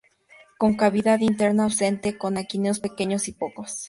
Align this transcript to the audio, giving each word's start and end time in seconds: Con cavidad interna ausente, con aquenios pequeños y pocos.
Con 0.57 0.73
cavidad 0.77 1.19
interna 1.19 1.65
ausente, 1.65 2.17
con 2.17 2.39
aquenios 2.39 2.79
pequeños 2.79 3.27
y 3.27 3.33
pocos. 3.33 3.77